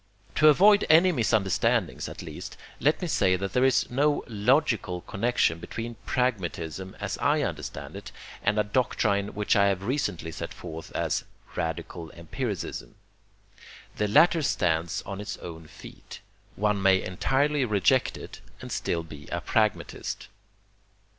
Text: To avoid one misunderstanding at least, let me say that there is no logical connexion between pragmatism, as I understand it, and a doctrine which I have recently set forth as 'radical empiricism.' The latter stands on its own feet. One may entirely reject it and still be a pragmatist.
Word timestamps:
To 0.33 0.47
avoid 0.47 0.83
one 0.89 1.13
misunderstanding 1.15 1.99
at 2.07 2.23
least, 2.23 2.57
let 2.79 3.03
me 3.03 3.07
say 3.07 3.35
that 3.35 3.53
there 3.53 3.63
is 3.63 3.87
no 3.91 4.23
logical 4.27 5.01
connexion 5.01 5.59
between 5.59 5.93
pragmatism, 6.07 6.95
as 6.99 7.19
I 7.19 7.43
understand 7.43 7.95
it, 7.95 8.11
and 8.41 8.57
a 8.57 8.63
doctrine 8.63 9.27
which 9.35 9.55
I 9.55 9.67
have 9.67 9.83
recently 9.83 10.31
set 10.31 10.55
forth 10.55 10.91
as 10.93 11.23
'radical 11.55 12.09
empiricism.' 12.13 12.95
The 13.97 14.07
latter 14.07 14.41
stands 14.41 15.03
on 15.03 15.21
its 15.21 15.37
own 15.37 15.67
feet. 15.67 16.19
One 16.55 16.81
may 16.81 16.99
entirely 17.03 17.63
reject 17.63 18.17
it 18.17 18.41
and 18.59 18.71
still 18.71 19.03
be 19.03 19.27
a 19.27 19.39
pragmatist. 19.39 20.29